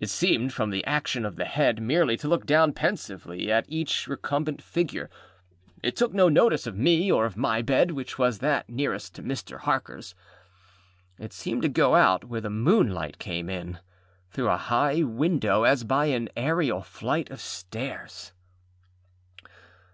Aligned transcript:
It 0.00 0.10
seemed, 0.10 0.52
from 0.52 0.68
the 0.68 0.84
action 0.84 1.24
of 1.24 1.36
the 1.36 1.46
head, 1.46 1.80
merely 1.80 2.18
to 2.18 2.28
look 2.28 2.44
down 2.44 2.74
pensively 2.74 3.50
at 3.50 3.64
each 3.68 4.06
recumbent 4.06 4.60
figure. 4.60 5.08
It 5.82 5.96
took 5.96 6.12
no 6.12 6.28
notice 6.28 6.66
of 6.66 6.76
me, 6.76 7.10
or 7.10 7.24
of 7.24 7.38
my 7.38 7.62
bed, 7.62 7.92
which 7.92 8.18
was 8.18 8.40
that 8.40 8.68
nearest 8.68 9.14
to 9.14 9.22
Mr. 9.22 9.60
Harkerâs. 9.60 10.12
It 11.18 11.32
seemed 11.32 11.62
to 11.62 11.70
go 11.70 11.94
out 11.94 12.24
where 12.24 12.42
the 12.42 12.50
moonlight 12.50 13.18
came 13.18 13.48
in, 13.48 13.78
through 14.30 14.50
a 14.50 14.58
high 14.58 15.02
window, 15.04 15.62
as 15.62 15.84
by 15.84 16.04
an 16.08 16.28
aërial 16.36 16.84
flight 16.84 17.30
of 17.30 17.40
stairs. 17.40 18.32